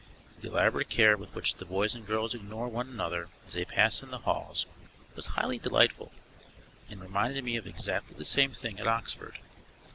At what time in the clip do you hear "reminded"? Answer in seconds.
6.99-7.43